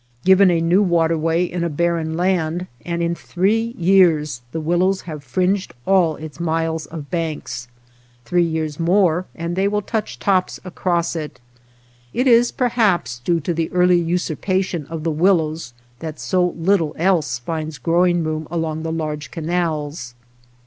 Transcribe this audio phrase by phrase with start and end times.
[0.25, 5.23] Given a new waterway in a barren land, and in three years the willows have
[5.23, 7.67] fringed all its miles of banks;
[8.25, 11.39] three years more and they will touch tops across it.
[12.15, 17.37] It is perhaps due to the early usurpation of the willows that so little else
[17.37, 20.15] finds growing room along the large canals.